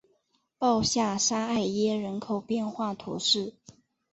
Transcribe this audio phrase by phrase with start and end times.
[0.57, 3.53] 鲍下沙艾耶人口变化图示